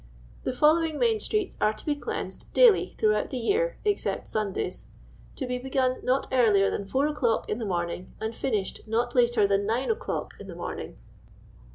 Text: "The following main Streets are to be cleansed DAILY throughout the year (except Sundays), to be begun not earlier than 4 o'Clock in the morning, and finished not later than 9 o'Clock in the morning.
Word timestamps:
"The 0.45 0.53
following 0.53 0.97
main 0.97 1.19
Streets 1.19 1.55
are 1.61 1.73
to 1.73 1.85
be 1.85 1.93
cleansed 1.93 2.51
DAILY 2.53 2.95
throughout 2.97 3.29
the 3.29 3.37
year 3.37 3.77
(except 3.85 4.27
Sundays), 4.27 4.87
to 5.35 5.45
be 5.45 5.59
begun 5.59 5.99
not 6.03 6.25
earlier 6.31 6.71
than 6.71 6.87
4 6.87 7.05
o'Clock 7.05 7.47
in 7.47 7.59
the 7.59 7.65
morning, 7.67 8.11
and 8.19 8.33
finished 8.33 8.81
not 8.87 9.13
later 9.13 9.45
than 9.45 9.67
9 9.67 9.91
o'Clock 9.91 10.33
in 10.39 10.47
the 10.47 10.55
morning. 10.55 10.97